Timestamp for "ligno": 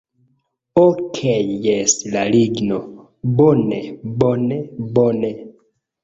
2.35-2.79